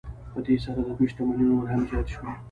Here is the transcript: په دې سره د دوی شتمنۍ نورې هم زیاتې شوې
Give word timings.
په 0.31 0.39
دې 0.45 0.55
سره 0.63 0.79
د 0.85 0.89
دوی 0.97 1.07
شتمنۍ 1.11 1.45
نورې 1.51 1.69
هم 1.73 1.81
زیاتې 1.89 2.11
شوې 2.15 2.29